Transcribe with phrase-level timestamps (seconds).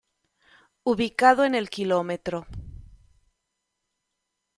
[0.83, 2.47] Ubicado en el Km.